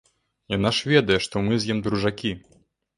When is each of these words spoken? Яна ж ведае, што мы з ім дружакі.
Яна 0.57 0.71
ж 0.79 0.89
ведае, 0.93 1.19
што 1.27 1.45
мы 1.51 1.61
з 1.61 1.73
ім 1.77 1.85
дружакі. 1.89 2.37